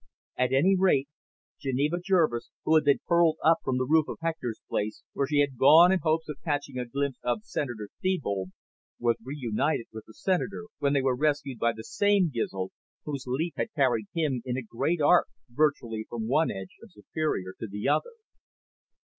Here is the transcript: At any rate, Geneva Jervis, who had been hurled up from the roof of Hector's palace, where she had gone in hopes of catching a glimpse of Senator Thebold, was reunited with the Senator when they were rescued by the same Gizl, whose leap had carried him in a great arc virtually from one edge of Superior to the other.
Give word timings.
At 0.35 0.51
any 0.51 0.75
rate, 0.75 1.07
Geneva 1.59 1.97
Jervis, 2.03 2.49
who 2.65 2.73
had 2.73 2.85
been 2.85 3.01
hurled 3.07 3.37
up 3.45 3.59
from 3.63 3.77
the 3.77 3.85
roof 3.85 4.07
of 4.07 4.17
Hector's 4.19 4.59
palace, 4.67 5.03
where 5.13 5.27
she 5.27 5.41
had 5.41 5.59
gone 5.59 5.91
in 5.91 5.99
hopes 6.01 6.27
of 6.27 6.39
catching 6.43 6.79
a 6.79 6.87
glimpse 6.87 7.19
of 7.21 7.45
Senator 7.45 7.87
Thebold, 8.01 8.49
was 8.97 9.17
reunited 9.23 9.85
with 9.93 10.05
the 10.07 10.15
Senator 10.15 10.63
when 10.79 10.93
they 10.93 11.03
were 11.03 11.15
rescued 11.15 11.59
by 11.59 11.71
the 11.73 11.83
same 11.83 12.31
Gizl, 12.31 12.69
whose 13.05 13.25
leap 13.27 13.53
had 13.57 13.73
carried 13.75 14.07
him 14.11 14.41
in 14.43 14.57
a 14.57 14.63
great 14.63 15.01
arc 15.01 15.27
virtually 15.51 16.07
from 16.09 16.25
one 16.27 16.49
edge 16.49 16.77
of 16.81 16.89
Superior 16.91 17.53
to 17.59 17.67
the 17.67 17.87
other. 17.87 18.13